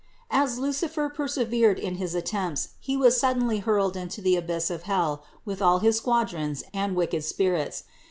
As 0.31 0.57
Luci 0.57 0.87
fer 0.89 1.11
persevered 1.11 1.77
in 1.77 1.97
his 1.97 2.15
attempts, 2.15 2.69
he 2.79 2.97
was 2.97 3.19
suddenly 3.19 3.59
hurled 3.59 3.95
into 3.95 4.19
the 4.19 4.35
abyss 4.35 4.71
of 4.71 4.81
hell 4.89 5.23
with 5.45 5.61
all 5.61 5.77
his 5.77 5.97
squadrons 5.97 6.63
and 6.73 6.95
wicked 6.95 7.23
spirits. 7.23 7.83